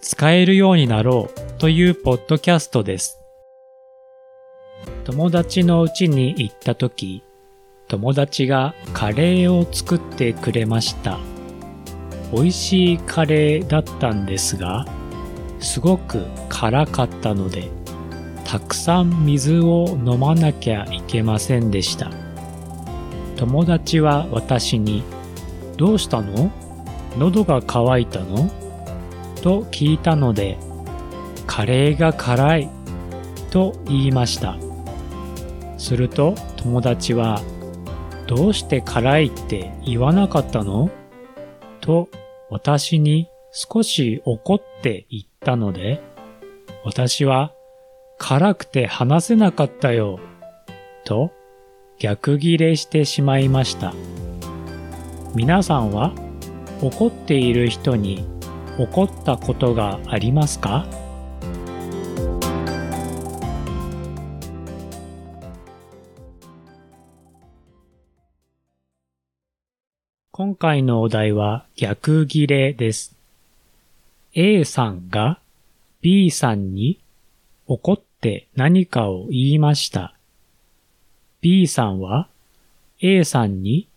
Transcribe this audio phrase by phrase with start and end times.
[0.00, 3.20] 使えるようになろうというポッドキャストです。
[5.04, 7.22] 友達の家に行った時、
[7.86, 11.18] 友達がカレーを作ってくれました。
[12.32, 14.86] 美味しいカレーだったんですが、
[15.58, 17.68] すごく辛かったので、
[18.46, 22.10] たくさん水を飲まなきゃいけませんでした。
[23.36, 25.02] 友達は私に
[25.76, 26.50] どうしたの？
[27.18, 28.50] 喉が渇いたの？
[29.40, 30.58] と聞いたので、
[31.46, 32.70] カレーが辛い
[33.50, 34.56] と言いました。
[35.78, 37.42] すると友達は、
[38.26, 40.90] どうして辛いって言わなかったの？
[41.80, 42.08] と
[42.50, 46.00] 私に少し怒って言ったので、
[46.84, 47.52] 私は
[48.18, 50.20] 辛くて話せなかったよ
[51.04, 51.32] と
[51.98, 53.94] 逆ギレしてしまいました。
[55.34, 56.12] 皆さんは
[56.82, 58.24] 怒っている人に
[58.78, 60.86] 怒ったことがありますか？
[70.32, 73.14] 今回のお題は逆ギレです。
[74.32, 75.38] A さんが
[76.00, 76.98] B さんに
[77.66, 80.14] 怒って何かを言いました。
[81.42, 82.28] B さんは
[83.02, 83.88] A さんに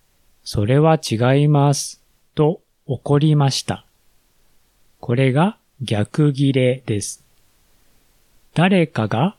[0.43, 2.01] それは違います。
[2.35, 3.85] と怒りました。
[5.05, 7.25] これが逆切れです。
[8.53, 9.35] 誰かが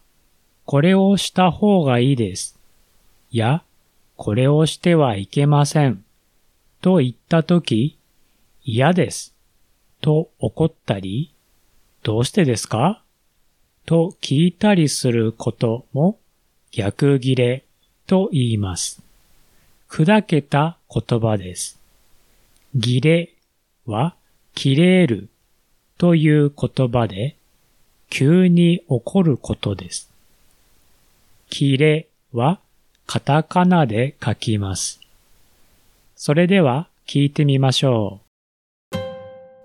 [0.67, 2.59] これをした方がいいです。
[3.31, 3.63] や、
[4.19, 6.05] これをしてはいけません。
[6.83, 7.97] と言ったとき、
[8.63, 9.35] 嫌です。
[10.03, 11.33] と怒ったり、
[12.03, 13.03] どうしてですか？
[13.87, 16.19] と聞いたりすることも
[16.73, 17.65] 逆切れ
[18.07, 19.03] と言います。
[19.89, 21.81] 砕けた言葉です。
[22.75, 23.33] ギレ
[23.87, 24.15] は、
[24.55, 25.31] 切れる
[26.05, 27.35] という言葉で、
[28.11, 30.11] 急に起こることです。
[31.49, 32.61] 切れは、
[33.07, 35.01] カタカナで書きます。
[36.15, 38.21] それでは、聞いてみましょ
[38.93, 38.99] う。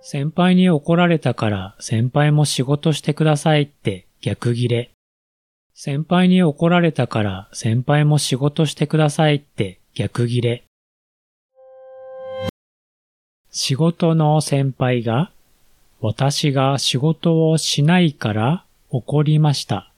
[0.01, 4.91] 先輩に怒られたから先輩も仕事してくださいって逆切れ。
[5.73, 10.63] 先輩に怒られたから先輩も仕事してくださいって逆切れ。
[13.51, 15.33] 仕事の先輩が
[16.01, 19.91] 私が仕事をしないから怒りました。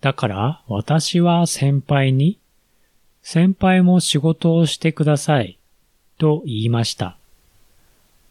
[0.00, 2.38] だから私は先輩に
[3.22, 5.58] 先輩も仕事をしてください
[6.18, 7.16] と言いました。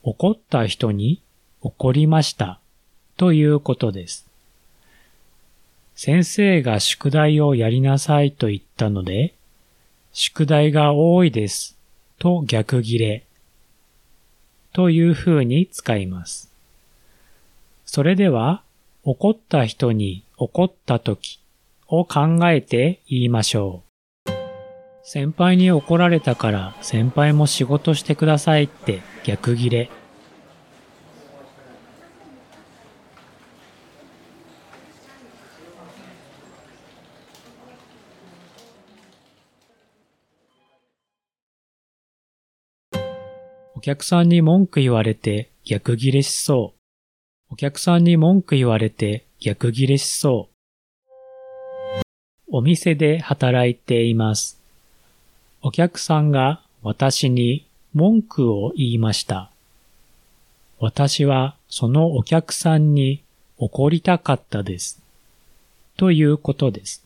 [0.03, 1.21] 怒った人に
[1.61, 2.59] 怒りました
[3.17, 4.27] ということです。
[5.95, 9.35] 先生が宿題をやりなさいと言ったので、
[10.11, 11.77] 宿題が多いです
[12.17, 13.25] と逆切れ
[14.73, 16.51] という風に使います。
[17.85, 18.63] それでは
[19.03, 21.39] 怒った人に怒った時
[21.87, 23.91] を考えて言いましょう。
[25.03, 29.89] 先輩に怒られたから先輩も仕事してくださいって逆切れ。
[43.81, 46.75] お客さんに文句言われて逆ギレしそ
[47.49, 47.53] う。
[47.53, 50.49] お客さんに文句言われて逆ギレしそ
[51.97, 52.01] う。
[52.51, 54.61] お店で働いています。
[55.63, 57.65] お客さんが私に
[57.95, 59.49] 文句を言いました。
[60.79, 63.23] 私はそのお客さんに
[63.57, 65.01] 怒りたかったです。
[65.97, 67.03] ということです。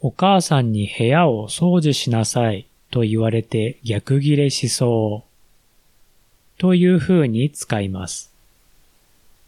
[0.00, 6.60] お母さんに部屋を掃除しなさいと言われて逆切れしそう。
[6.60, 8.32] という風に使います。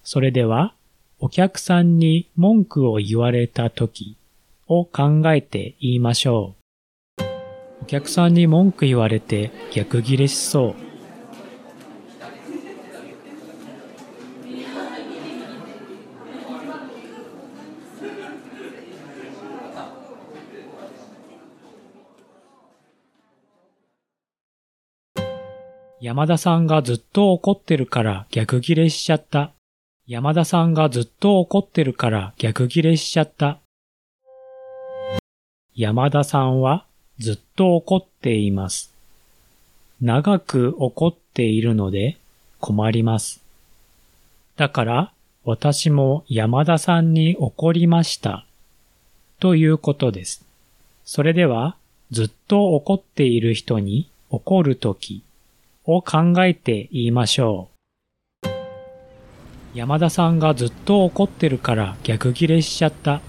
[0.02, 0.74] それでは、
[1.20, 4.16] お客さんに文句を言われた時
[4.66, 6.56] を考えて言いましょ
[7.20, 7.22] う。
[7.82, 10.85] お客さんに文句言われて逆切れしそう。
[25.98, 29.52] 山田さんがずっと怒ってるから逆ギレしちゃった。
[30.06, 33.60] 山田さんがずっと怒ってるから逆ギレしちゃった。
[35.74, 36.84] 山田さんは
[37.18, 38.92] ずっと怒っています。
[40.02, 42.18] 長く怒っているので
[42.60, 43.40] 困ります。
[44.56, 45.12] だから
[45.44, 48.44] 私も山田さんに怒りました。
[49.40, 50.44] ということです。
[51.06, 51.76] それでは、
[52.10, 55.22] ずっと怒っている人に怒るとき
[55.86, 57.76] を考えて言いましょう。
[59.74, 63.20] 山田さんがずっと怒ってるから逆ギレしちゃった。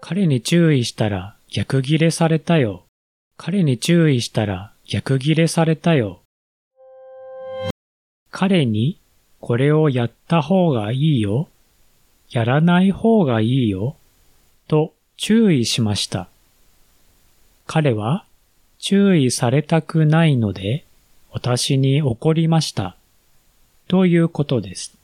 [0.00, 2.86] 彼に注意したら逆ギレされたよ。
[3.36, 6.22] 彼に注意したら逆ギレされたよ。
[8.30, 9.01] 彼に
[9.42, 11.48] これをやった方がいいよ。
[12.30, 13.96] やらない方がいいよ。
[14.68, 16.28] と注意しました。
[17.66, 18.24] 彼は
[18.78, 20.84] 注意されたくないので
[21.32, 22.94] 私に怒りました。
[23.88, 24.94] ということです。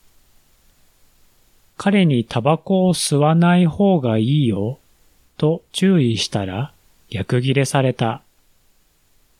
[1.76, 4.78] 彼にタバコを吸わない方がいいよ。
[5.36, 6.72] と注意したら
[7.10, 8.22] 逆ギレされた。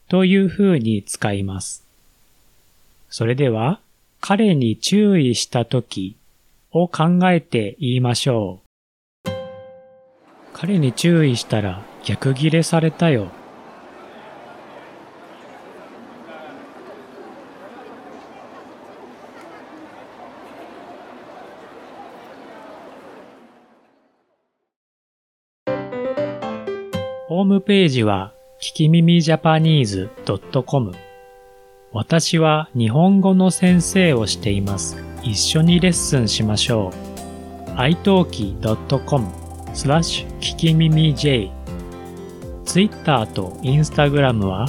[0.08, 1.84] という風に使います。
[3.10, 3.80] それでは、
[4.20, 6.16] 彼に注意したとき
[6.70, 9.30] を考えて言いましょう。
[10.52, 13.28] 彼に注意したら逆ギレされたよ。
[27.28, 30.10] ホームページは、聞き耳ジャパニーズ
[30.64, 30.92] .com
[31.92, 34.96] 私は日本語の先生をしています。
[35.22, 37.08] 一緒にレッスンしましょう。
[37.78, 39.26] italki.com
[39.72, 41.50] スラッシュ聞き耳 J
[42.64, 44.66] Twitter と Instagram は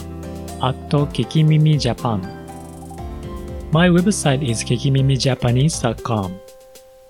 [0.62, 2.21] at 聞き耳ジャパン
[3.72, 6.39] My website is kikimimijapanese.com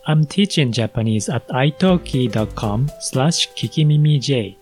[0.05, 4.57] I'm teaching Japanese at italki.com slash kikimimij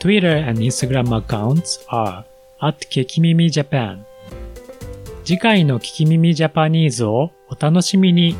[0.00, 2.24] Twitter and Instagram accounts are
[2.60, 4.04] at kikimimi Japan
[5.24, 8.34] 次回の聞き耳ジャパニーズをお楽しみに。